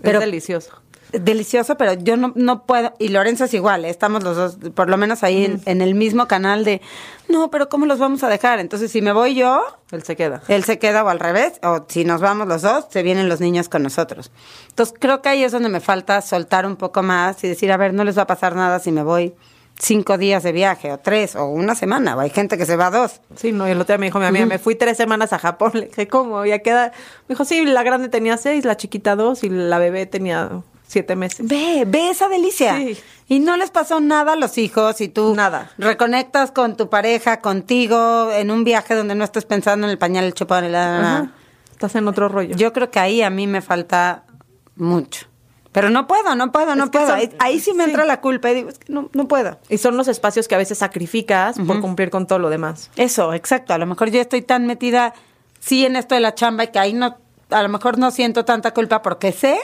[0.01, 0.71] Pero es delicioso.
[1.11, 3.89] delicioso, pero yo no, no puedo, y Lorenzo es igual, ¿eh?
[3.89, 6.81] estamos los dos, por lo menos ahí en, en el mismo canal de,
[7.29, 8.59] no, pero ¿cómo los vamos a dejar?
[8.59, 10.41] Entonces, si me voy yo, Él se queda.
[10.47, 13.39] él se queda o al revés, o si nos vamos los dos, se vienen los
[13.39, 14.31] niños con nosotros.
[14.69, 17.77] Entonces, creo que ahí es donde me falta soltar un poco más y decir, a
[17.77, 19.33] ver, no les va a pasar nada si me voy
[19.77, 22.89] cinco días de viaje, o tres, o una semana, o hay gente que se va
[22.91, 23.21] dos.
[23.35, 25.39] Sí, no, y el otro día me dijo mi amiga, me fui tres semanas a
[25.39, 25.71] Japón.
[25.73, 26.45] Le dije, ¿cómo?
[26.45, 26.91] Ya queda.
[27.27, 30.49] Me dijo, sí, la grande tenía seis, la chiquita dos y la bebé tenía
[30.87, 31.47] siete meses.
[31.47, 32.77] Ve, ve esa delicia.
[32.77, 32.97] Sí.
[33.27, 35.71] Y no les pasó nada a los hijos y tú Nada.
[35.79, 40.25] reconectas con tu pareja, contigo, en un viaje donde no estés pensando en el pañal,
[40.25, 40.73] el chupón.
[40.75, 41.31] Ajá.
[41.71, 42.55] Estás en otro rollo.
[42.55, 44.23] Yo creo que ahí a mí me falta
[44.75, 45.25] mucho.
[45.75, 47.05] Pero no puedo, no puedo, no Es puedo.
[47.07, 47.89] son- ahí, ahí sí me sí.
[47.91, 49.59] entra la culpa y digo, es que no, no puedo.
[49.69, 52.89] Y son los espacios que a veces sacrificas por cumplir con todo lo demás.
[52.95, 53.73] Eso, exacto.
[53.73, 55.13] A lo mejor yo estoy tan metida,
[55.59, 57.17] sí, en esto de la chamba y que ahí no,
[57.49, 59.59] a lo mejor no siento tanta culpa porque sé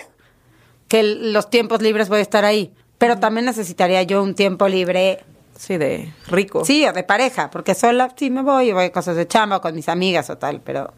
[0.89, 2.73] que los tiempos libres voy a estar ahí.
[2.97, 5.23] Pero también necesitaría yo un tiempo libre,
[5.57, 6.65] Sí, de rico.
[6.65, 9.57] sí, o de pareja, porque sola sí me voy y voy a cosas de chamba
[9.57, 10.93] o con mis amigas o tal, pero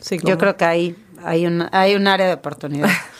[0.00, 2.88] Sí, yo creo que ahí hay un, hay un área de oportunidad.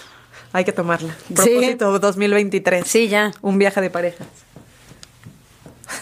[0.55, 1.17] Hay que tomarla.
[1.27, 1.35] Sí.
[1.35, 2.87] Propósito 2023.
[2.87, 3.33] Sí, ya.
[3.43, 4.29] Un viaje de parejas.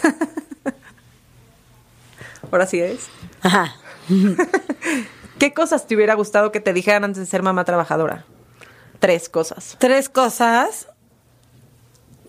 [2.51, 3.07] Ahora sí es.
[3.41, 3.75] Ajá.
[5.39, 8.25] ¿Qué cosas te hubiera gustado que te dijeran antes de ser mamá trabajadora?
[8.99, 9.75] Tres cosas.
[9.79, 10.87] Tres cosas.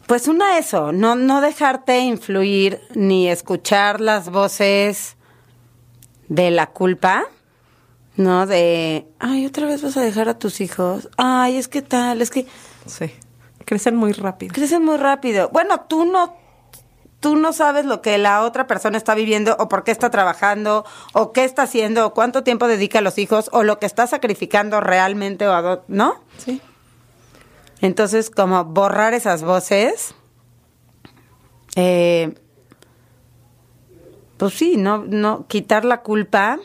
[0.06, 5.16] Pues una eso, no, no dejarte influir ni escuchar las voces
[6.28, 7.26] de la culpa,
[8.16, 8.46] ¿no?
[8.46, 11.08] De, ay, otra vez vas a dejar a tus hijos.
[11.16, 12.46] Ay, es que tal, es que
[12.86, 13.10] Sí.
[13.64, 14.52] Crecen muy rápido.
[14.52, 15.48] crecen muy rápido.
[15.50, 16.36] Bueno, tú no,
[17.20, 20.84] tú no sabes lo que la otra persona está viviendo o por qué está trabajando
[21.14, 24.06] o qué está haciendo o cuánto tiempo dedica a los hijos o lo que está
[24.06, 26.22] sacrificando realmente o a ¿no?
[26.36, 26.60] Sí.
[27.80, 30.14] Entonces, como borrar esas voces.
[31.76, 32.34] eh,
[34.36, 36.58] pues sí, no, no, quitar la culpa.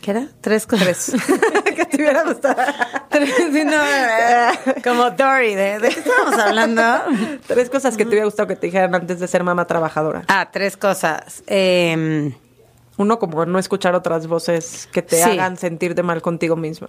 [0.00, 0.28] ¿Qué era?
[0.40, 1.12] Tres cosas.
[1.12, 1.22] Tres.
[1.76, 2.56] que te hubiera gustado.
[3.52, 4.48] Sí, no, eh,
[4.84, 6.82] como Dory, ¿de, ¿de qué estábamos hablando?
[7.46, 10.22] Tres cosas que te hubiera gustado que te dijeran antes de ser mamá trabajadora.
[10.28, 11.42] Ah, tres cosas.
[11.46, 12.32] Eh,
[12.98, 15.22] Uno, como no escuchar otras voces que te Sí.
[15.22, 16.88] hagan sentirte mal contigo misma.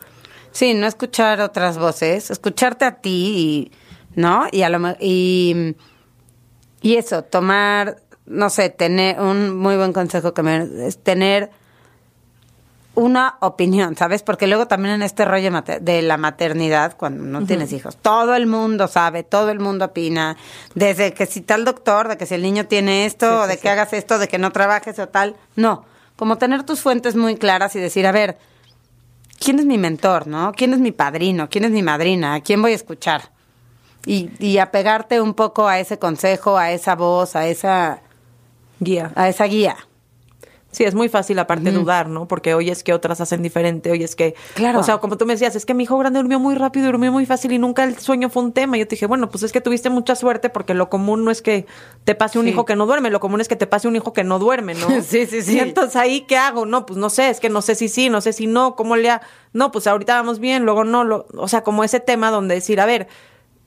[0.52, 3.70] sí, no escuchar otras voces, escucharte a ti
[4.15, 4.46] y, ¿no?
[4.52, 5.76] Y a lo y,
[6.82, 11.52] y eso, tomar, no sé, tener un muy buen consejo que me es tener
[12.98, 14.24] una opinión, ¿sabes?
[14.24, 18.48] Porque luego también en este rollo de la maternidad, cuando no tienes hijos, todo el
[18.48, 20.36] mundo sabe, todo el mundo opina,
[20.74, 23.54] desde que si tal doctor, de que si el niño tiene esto, Sí, o de
[23.54, 23.60] sí.
[23.62, 25.36] que hagas esto, de que no trabajes o tal.
[25.56, 28.40] No, como tener tus fuentes muy claras y decir, a ver,
[29.40, 30.52] ¿quién es mi mentor, no?
[30.54, 31.50] ¿Quién es mi padrino?
[31.50, 32.34] ¿Quién es mi madrina?
[32.34, 33.30] ¿A quién voy a escuchar?
[34.08, 38.00] Y, y apegarte un poco a ese consejo, a esa voz, a esa,
[38.80, 39.12] Guía.
[39.16, 39.78] a esa guía.
[40.70, 42.28] Sí, es muy fácil aparte dudar, ¿no?
[42.28, 44.36] Porque hoy es que otras hacen diferente, hoy es que...
[44.54, 44.80] Claro.
[44.80, 47.12] O sea, como tú me decías, es que mi hijo grande durmió muy rápido, durmió
[47.12, 48.76] muy fácil y nunca el sueño fue un tema.
[48.78, 51.32] Y yo te dije, bueno, pues es que tuviste mucha suerte porque lo común no
[51.32, 51.66] es que
[52.04, 52.52] te pase un Sí.
[52.52, 54.76] hijo que no duerme, lo común es que te pase un hijo que no duerme,
[54.76, 54.88] ¿no?
[55.02, 55.56] Sí, sí, sí.
[55.56, 56.66] Y entonces ahí, ¿qué hago?
[56.66, 58.98] No, pues no sé, es que no sé si sí, no sé si no, ¿cómo
[58.98, 59.22] le ha...
[59.54, 61.26] No, pues ahorita vamos bien, luego no, lo...
[61.38, 63.08] o sea, como ese tema donde decir, a ver,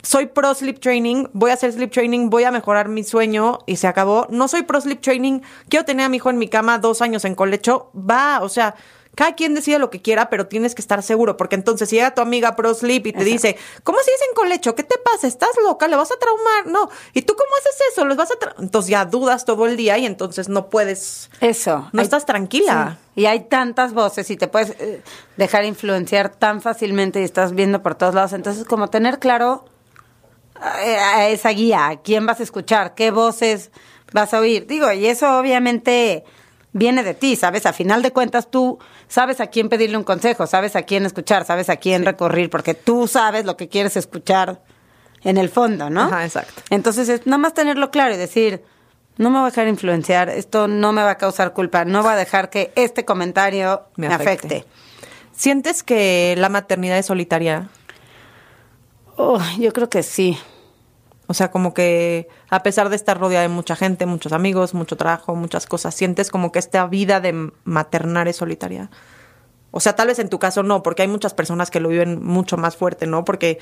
[0.02, 3.76] soy pro sleep training, voy a hacer sleep training, voy a mejorar mi sueño y
[3.76, 4.26] se acabó.
[4.30, 7.24] No soy pro sleep training, quiero tener a mi hijo en mi cama dos años
[7.24, 8.74] en colecho, va, o sea,
[9.16, 12.14] cada quien decide lo que quiera, pero tienes que estar seguro, porque entonces si llega
[12.14, 14.76] tu amiga pro sleep y te dice, ¿cómo sigues en colecho?
[14.76, 15.26] ¿Qué te pasa?
[15.26, 15.88] ¿Estás loca?
[15.88, 16.66] ¿Le vas a traumar?
[16.68, 16.88] No.
[17.12, 18.04] ¿Y tú cómo haces eso?
[18.04, 21.88] ¿Los vas a tra-?" Entonces ya dudas todo el día y entonces no puedes, Eso.
[21.92, 22.98] no Hay- estás tranquila.
[23.16, 23.22] Sí.
[23.22, 25.02] Y hay tantas voces y te puedes eh,
[25.36, 28.32] dejar influenciar tan fácilmente y estás viendo por todos lados.
[28.32, 29.64] Entonces, como tener claro
[30.60, 33.70] a esa guía, a quién vas a escuchar, qué voces
[34.12, 34.66] vas a oír.
[34.66, 36.24] Digo, y eso obviamente
[36.72, 37.66] viene de ti, ¿sabes?
[37.66, 41.44] A final de cuentas tú sabes a quién pedirle un consejo, sabes a quién escuchar,
[41.44, 44.62] sabes a quién recurrir, porque tú sabes lo que quieres escuchar
[45.22, 46.02] en el fondo, ¿no?
[46.02, 46.62] Ajá, exacto.
[46.70, 48.62] Entonces, es nada más tenerlo claro y decir,
[49.18, 52.12] no me voy a dejar influenciar, esto no me va a causar culpa, no voy
[52.12, 54.64] a dejar que este comentario me, afecte.
[55.32, 57.68] ¿Sientes que la maternidad es solitaria?
[59.22, 60.38] Oh, yo creo que sí.
[61.26, 64.96] O sea, como que a pesar de estar rodeada de mucha gente, muchos amigos, mucho
[64.96, 68.90] trabajo, muchas cosas, sientes como que esta vida de maternar es solitaria.
[69.72, 72.24] O sea, tal vez en tu caso no, porque hay muchas personas que lo viven
[72.24, 73.24] mucho más fuerte, ¿no?
[73.24, 73.58] Porque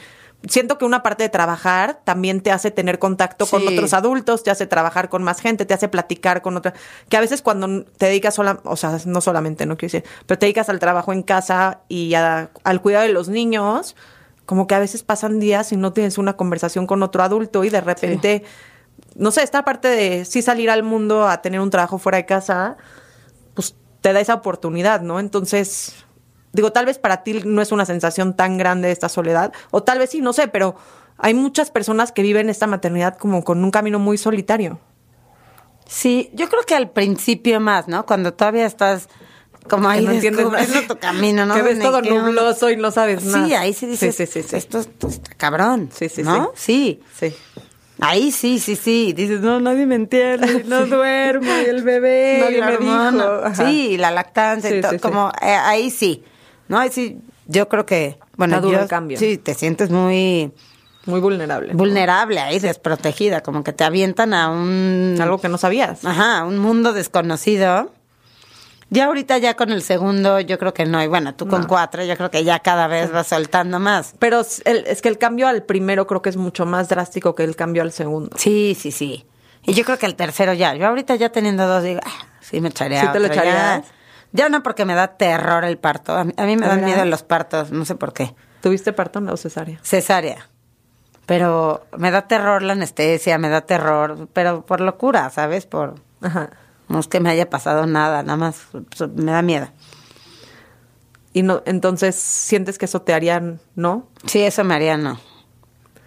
[0.48, 4.50] siento que una parte de trabajar también te hace tener contacto con otros adultos, te
[4.52, 6.72] hace trabajar con más gente, te hace platicar con otra.
[7.10, 10.38] Que a veces cuando te dedicas sola, o sea, no solamente, no quiero decir, pero
[10.38, 13.94] te dedicas al trabajo en casa y a- al cuidado de los niños,
[14.48, 17.68] como que a veces pasan días y no tienes una conversación con otro adulto y
[17.68, 18.44] de repente,
[19.14, 22.24] no sé, esta parte de sí salir al mundo a tener un trabajo fuera de
[22.24, 22.78] casa,
[23.52, 25.20] pues te da esa oportunidad, ¿no?
[25.20, 26.06] Entonces,
[26.54, 29.98] digo, tal vez para ti no es una sensación tan grande esta soledad, o tal
[29.98, 30.76] vez sí, no sé, pero
[31.18, 34.80] hay muchas personas que viven esta maternidad como con un camino muy solitario.
[35.84, 38.06] Sí, yo creo que al principio más, ¿no?
[38.06, 39.10] Cuando todavía estás
[39.68, 41.54] como ahí no entiendes tu camino, ¿no?
[41.54, 43.46] Que ves todo nubloso y no sabes nada.
[43.46, 46.52] Sí, ahí sí dices, Sí, sí, sí, esto, esto está cabrón, Sí, sí, ¿no?
[46.54, 47.00] Sí.
[47.18, 47.34] Sí.
[48.00, 49.12] Ahí sí, sí, sí.
[49.12, 52.92] Dices, no, nadie me entiende, no duermo, y el bebé, Nadie me dijo.
[53.44, 53.54] Ajá.
[53.66, 56.22] Sí, la lactancia, y Sí, todo, sí, como eh, ahí sí.
[56.68, 59.18] No, ahí sí, yo creo que, bueno, duro el cambio.
[59.18, 60.52] Sí, te sientes muy
[61.06, 61.72] Muy vulnerable.
[61.74, 65.16] vulnerable ahí, desprotegida, como que te avientan a un...
[65.20, 66.04] Algo que no sabías.
[66.04, 67.90] Ajá, un mundo desconocido.
[68.90, 71.02] Ya ahorita ya con el segundo, yo creo que no.
[71.02, 74.14] Y bueno, tú con cuatro, yo creo que ya cada vez vas soltando más.
[74.18, 77.34] Pero es el- es que el cambio al primero creo que es mucho más drástico
[77.34, 78.36] que el cambio al segundo.
[78.38, 79.26] Sí, sí, sí.
[79.64, 80.74] Y yo creo que el tercero ya.
[80.74, 83.84] Yo ahorita ya teniendo dos digo, ah, sí me echaría ¿Sí te lo otro, echarías?
[84.32, 86.16] Ya no porque me da terror el parto.
[86.16, 88.34] A mí, a mí me ¿De dan miedo los partos, no sé por qué.
[88.62, 89.78] ¿Tuviste parto o cesárea?
[89.82, 90.48] Cesárea.
[91.26, 95.66] Pero me da terror la anestesia, me da terror, pero por locura, ¿sabes?
[95.66, 96.50] Por Ajá.
[96.88, 98.66] No es que me haya pasado nada, nada más
[99.14, 99.68] me da miedo.
[101.32, 104.08] Y no, entonces sientes que eso te harían, ¿no?
[104.26, 105.20] Sí, eso me haría no.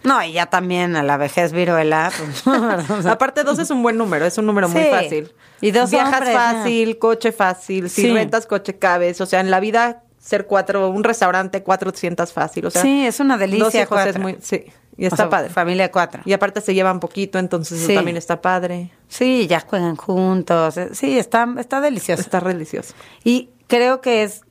[0.04, 2.10] No, y ya también a la vejez viruela.
[2.44, 5.32] Pues, Aparte, dos es un buen número, es un número muy fácil.
[5.60, 8.12] Y dos Viajas hombres, fácil, coche fácil, si Sí.
[8.12, 9.20] rentas coche cabes.
[9.20, 12.66] O sea, en la vida ser cuatro, un restaurante, cuatro te sientas fácil.
[12.66, 14.64] O sea, Sí, es una delicia, Dos hijos es muy, sí,
[14.96, 15.50] y o está sea, padre.
[15.50, 16.22] Familia de cuatro.
[16.24, 17.84] Y aparte se llevan poquito, entonces Sí.
[17.84, 18.90] eso también está padre.
[19.08, 20.76] Sí, ya juegan juntos.
[20.76, 22.20] eh, Sí, está, está delicioso.
[22.22, 22.94] Está delicioso.
[23.24, 24.42] Y creo que es,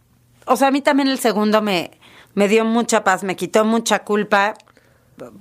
[0.46, 1.92] o sea, a mí también el segundo me,
[2.34, 4.56] me dio mucha paz, me quitó mucha culpa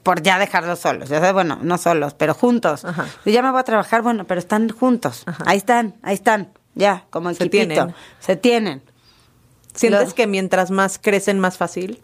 [0.03, 1.09] por ya dejarlos solos.
[1.09, 2.85] Ya sabes, bueno, no solos, pero juntos.
[2.85, 3.07] Ajá.
[3.25, 5.23] Y ya me voy a trabajar, bueno, pero están juntos.
[5.27, 5.43] Ajá.
[5.47, 6.53] Ahí están, ahí están.
[6.75, 7.67] Ya, como Se equipito.
[7.75, 7.95] tienen.
[8.21, 8.83] Se tienen.
[9.75, 12.03] ¿Sientes Lo- que mientras más crecen, más fácil?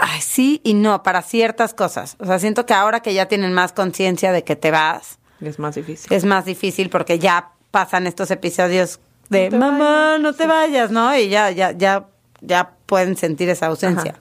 [0.00, 2.16] Ay, sí y no, para ciertas cosas.
[2.20, 5.58] O sea, siento que ahora que ya tienen más conciencia de que te vas, Es
[5.58, 6.12] más difícil.
[6.12, 11.16] es más difícil porque ya pasan estos episodios de No mamá, no te vayas, ¿no?
[11.16, 12.06] Y ya, ya, ya,
[12.40, 14.12] ya pueden sentir esa ausencia.
[14.12, 14.20] Ajá.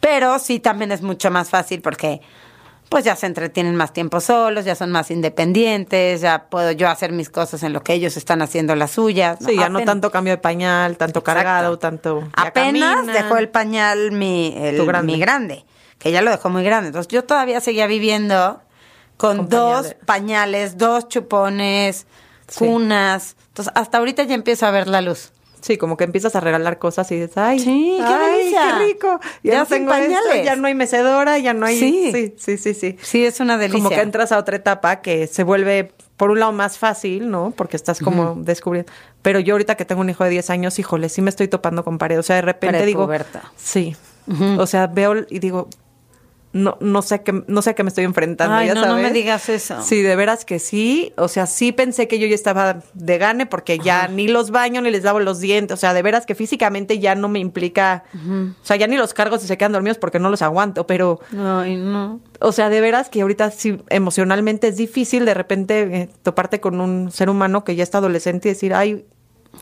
[0.00, 2.20] Pero sí también es mucho más fácil porque
[2.90, 7.12] pues ya se entretienen más tiempo solos, ya son más independientes, ya puedo yo hacer
[7.12, 9.38] mis cosas en lo que ellos están haciendo las suyas.
[9.46, 12.28] Sí, ya no tanto cambio de pañal, tanto cargado, tanto.
[12.34, 15.12] Apenas dejó el pañal mi, el- grande.
[15.12, 15.64] mi grande,
[15.98, 16.88] que ya lo dejó muy grande.
[16.88, 18.60] Entonces yo todavía seguía viviendo
[19.16, 20.04] con, Con dos pañales.
[20.04, 22.06] pañales, dos chupones,
[22.48, 22.58] Sí.
[22.66, 23.36] cunas.
[23.48, 25.30] Entonces hasta ahorita ya empiezo a ver la luz.
[25.60, 28.60] Sí, como que empiezas a regalar cosas y dices, ay, Sí, qué ay, delicia.
[28.78, 29.20] qué rico.
[29.42, 31.78] Ya, Ya no tengo esto, ya no hay mecedora, ya no hay.
[31.78, 32.10] Sí.
[32.12, 32.74] sí, sí, sí.
[32.74, 32.96] sí.
[33.02, 33.78] Sí, es una delicia.
[33.82, 37.52] Como que entras a otra etapa que se vuelve, por un lado, más fácil, ¿no?
[37.56, 38.90] Porque estás como descubriendo.
[39.22, 41.84] Pero yo ahorita que tengo un hijo de 10 años, híjole, sí me estoy topando
[41.84, 42.18] con pared.
[42.18, 43.08] O sea, de repente digo.
[43.56, 43.96] Sí.
[44.58, 45.68] O sea, veo y digo.
[46.52, 48.56] No, no sé a qué, no sé a qué me estoy enfrentando.
[48.56, 49.80] Ay, ya no, no me digas eso.
[49.82, 51.12] Sí, de veras que sí.
[51.16, 54.80] O sea, sí pensé que yo ya estaba de gane porque ya ni los baño
[54.80, 55.74] ni les lavo los dientes.
[55.74, 58.02] O sea, de veras que físicamente ya no me implica.
[58.60, 60.88] O sea, ya ni los cargos si se quedan dormidos porque no los aguanto.
[60.88, 62.18] Pero Ay, no.
[62.40, 66.80] o sea, de veras que ahorita sí, emocionalmente es difícil de repente eh, toparte con
[66.80, 69.04] un ser humano que ya está adolescente y decir, ay,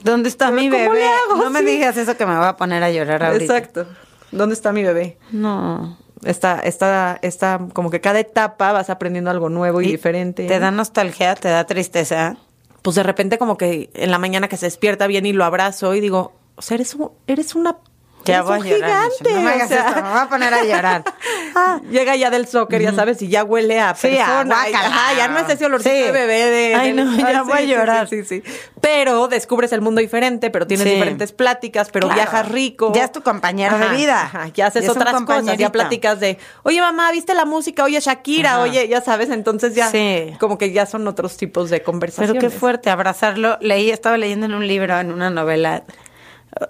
[0.02, 0.98] ¿Dónde está mi ¿cómo bebé?
[1.00, 1.36] le hago?
[1.44, 3.56] No me digas eso que me voy a poner a llorar ahorita.
[3.58, 3.86] exacto,
[4.32, 5.18] ¿dónde está mi bebé?
[5.32, 5.98] No.
[6.24, 10.46] Está, está, está, como que cada etapa vas aprendiendo algo nuevo y, diferente.
[10.46, 11.34] ¿Te da nostalgia?
[11.34, 12.36] ¿Te da tristeza?
[12.82, 15.94] Pues de repente como que en la mañana que se despierta bien y lo abrazo
[15.94, 17.76] y digo, o sea, eres, un- eres una...
[18.32, 19.08] Ya voy a llorar.
[19.24, 21.04] No me o hagas sea, esto, me voy a poner a llorar.
[21.60, 25.14] Ah, llega ya del soccer, ya sabes, y ya huele a Sí, a y- ajá,
[25.16, 26.02] ya no es ese olorcito Sí.
[26.02, 26.74] de bebé de...
[26.76, 28.08] Ay, del- no, ya voy a llorar.
[28.08, 28.44] Sí, sí.
[28.80, 32.20] Pero descubres el mundo diferente, pero tienes diferentes pláticas, pero Claro.
[32.22, 32.92] viajas rico.
[32.94, 34.22] Ya es tu compañero de vida.
[34.22, 37.82] Ajá, ya haces Ya otras cosas, ya platicas de, oye mamá, ¿viste la música?
[37.82, 40.34] Oye Shakira, oye, ya sabes, entonces ya Sí.
[40.38, 42.32] como que ya son otros tipos de conversaciones.
[42.40, 43.58] Pero qué fuerte abrazarlo.
[43.60, 45.82] Leí, estaba leyendo en un libro, en una novela,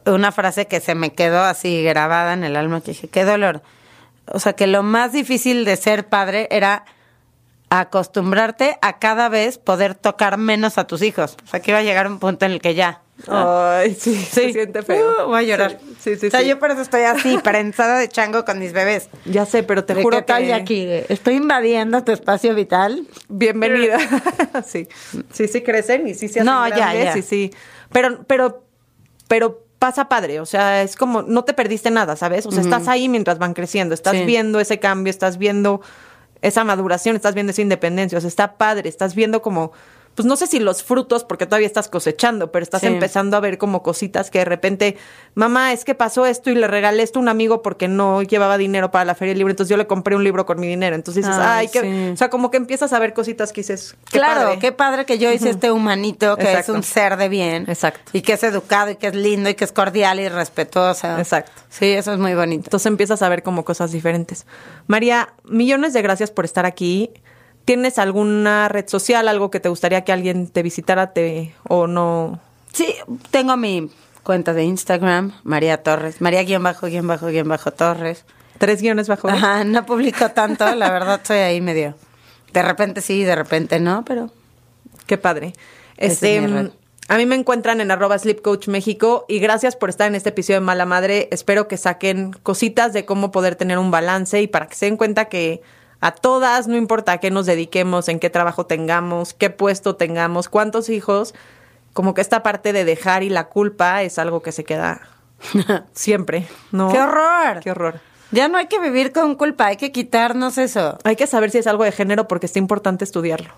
[0.06, 3.62] una frase que se me quedó así grabada en el alma, que dije, qué dolor.
[4.26, 6.84] O sea, que lo más difícil de ser padre era
[7.70, 11.36] acostumbrarte a cada vez poder tocar menos a tus hijos.
[11.44, 13.02] O sea, que iba a llegar un punto en el que ya.
[13.26, 15.24] Ay, sí, se siente feo.
[15.24, 15.78] Uh, voy a llorar.
[15.98, 16.46] Sí, sí, O sea, sí.
[16.46, 19.08] yo por eso estoy así, prensada de chango con mis bebés.
[19.24, 20.86] Ya sé, pero te ¿De juro qué tal que aquí?
[21.08, 23.06] Estoy invadiendo tu espacio vital.
[23.28, 23.98] Bienvenida.
[24.66, 24.88] sí.
[25.32, 27.18] Sí, sí crecen y sí se hacen No, ya, ya.
[27.18, 27.50] y sí.
[27.92, 28.64] Pero, pero,
[29.26, 30.40] pero pasa padre.
[30.40, 32.46] O sea, es como, no te perdiste nada, ¿sabes?
[32.46, 33.94] O sea, estás ahí mientras van creciendo.
[33.94, 34.24] Estás Sí.
[34.24, 35.80] viendo ese cambio, estás viendo
[36.42, 38.18] esa maduración, estás viendo esa independencia.
[38.18, 38.88] O sea, está padre.
[38.88, 39.72] Estás viendo como,
[40.18, 42.88] pues no sé si los frutos, porque todavía estás cosechando, pero estás Sí.
[42.88, 44.96] empezando a ver como cositas que de repente,
[45.36, 48.58] mamá, es que pasó esto y le regalé esto a un amigo porque no llevaba
[48.58, 50.96] dinero para la feria del libro, entonces yo le compré un libro con mi dinero.
[50.96, 53.94] Entonces dices, Ay, ay, que, o sea, como que empiezas a ver cositas que dices,
[54.10, 54.58] qué claro, padre.
[54.58, 56.72] qué padre que yo hice este humanito que Exacto.
[56.72, 57.64] es un ser de bien.
[57.68, 58.10] Exacto.
[58.12, 61.16] Y que es educado y que es lindo y que es cordial y respetuoso.
[61.16, 61.52] Exacto.
[61.68, 62.64] Sí, eso es muy bonito.
[62.66, 64.46] Entonces empiezas a ver como cosas diferentes.
[64.88, 67.10] María, millones de gracias por estar aquí.
[67.68, 72.40] ¿Tienes alguna red social, algo que te gustaría que alguien te visitara te, o no?
[72.72, 72.94] Sí,
[73.30, 73.90] tengo mi
[74.22, 78.24] cuenta de Instagram, María Torres, María guion bajo, guion bajo, guion bajo Torres.
[78.56, 79.28] Tres guiones bajo.
[79.28, 81.94] Ajá, no publico tanto, la verdad soy ahí medio.
[82.54, 84.30] De repente sí, de repente no, pero
[85.04, 85.52] Qué padre.
[85.98, 86.70] Este, es
[87.08, 90.30] a mí me encuentran en arroba Sleep Coach México y gracias por estar en este
[90.30, 91.28] episodio de Mala Madre.
[91.32, 94.96] Espero que saquen cositas de cómo poder tener un balance y para que se den
[94.96, 95.60] cuenta que
[96.00, 100.48] a todas, no importa a qué nos dediquemos, en qué trabajo tengamos, qué puesto tengamos,
[100.48, 101.34] cuántos hijos,
[101.92, 105.08] como que esta parte de dejar y la culpa es algo que se queda
[105.92, 106.92] siempre, ¿no?
[106.92, 107.60] ¡Qué horror!
[107.60, 108.00] Qué horror.
[108.30, 110.98] Ya no hay que vivir con culpa, hay que quitarnos eso.
[111.04, 113.54] Hay que saber si es algo de género porque está importante estudiarlo.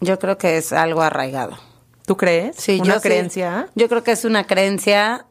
[0.00, 1.58] Yo creo que es algo arraigado.
[2.06, 2.56] ¿Tú crees?
[2.56, 3.08] Sí, ¿Una yo sí.
[3.08, 3.68] creencia?
[3.74, 5.26] Yo creo que es una creencia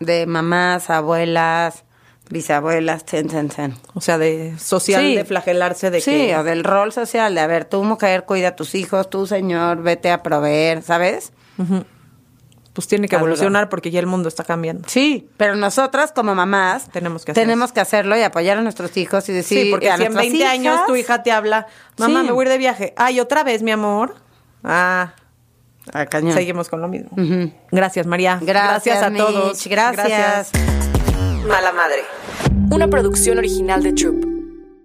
[0.00, 1.84] de mamás, abuelas,
[2.30, 3.74] bisabuelas, ten, ten, ten.
[3.94, 5.14] O sea, de social, Sí.
[5.16, 6.36] de flagelarse de sí, que...
[6.36, 9.82] o del rol social, de a ver, tú mujer cuida a tus hijos, tú señor
[9.82, 11.32] vete a proveer, ¿sabes?
[12.72, 13.28] pues tiene que Algo.
[13.28, 14.86] evolucionar porque ya el mundo está cambiando.
[14.86, 19.26] Sí, pero nosotras como mamás Tenemos que tenemos que hacerlo y apoyar a nuestros hijos
[19.30, 22.20] y decir Sí, porque a si en nuestras 20 años tu hija te habla, mamá,
[22.20, 22.26] Sí.
[22.26, 22.92] me voy a ir de viaje.
[22.98, 24.16] Ay, otra vez, mi amor.
[24.62, 25.14] Ah,
[25.94, 26.34] Ah, cañón.
[26.34, 27.10] seguimos con lo mismo.
[27.70, 28.38] Gracias, María.
[28.42, 29.66] Gracias, a Mitch, todos.
[29.68, 30.85] Gracias.
[31.46, 32.02] Mala madre.
[32.70, 34.35] Una producción original de Troop.